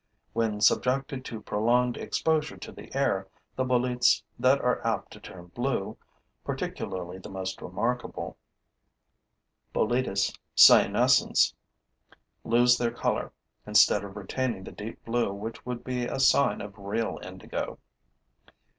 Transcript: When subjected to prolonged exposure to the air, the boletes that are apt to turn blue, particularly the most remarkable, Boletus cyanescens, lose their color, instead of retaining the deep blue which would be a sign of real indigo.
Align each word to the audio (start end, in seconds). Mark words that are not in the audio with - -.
When 0.33 0.61
subjected 0.61 1.23
to 1.25 1.43
prolonged 1.43 1.95
exposure 1.95 2.57
to 2.57 2.71
the 2.71 2.91
air, 2.97 3.27
the 3.55 3.63
boletes 3.63 4.23
that 4.39 4.59
are 4.59 4.81
apt 4.83 5.11
to 5.11 5.19
turn 5.19 5.51
blue, 5.53 5.95
particularly 6.43 7.19
the 7.19 7.29
most 7.29 7.61
remarkable, 7.61 8.35
Boletus 9.73 10.33
cyanescens, 10.55 11.53
lose 12.43 12.79
their 12.79 12.89
color, 12.89 13.31
instead 13.67 14.03
of 14.03 14.15
retaining 14.15 14.63
the 14.63 14.71
deep 14.71 15.05
blue 15.05 15.31
which 15.33 15.67
would 15.67 15.83
be 15.83 16.05
a 16.05 16.19
sign 16.19 16.61
of 16.61 16.79
real 16.79 17.19
indigo. 17.21 17.77